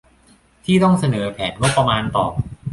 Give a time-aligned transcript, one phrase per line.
[0.65, 2.25] ที่ต้องเสนอแผนงบประมาณต่อ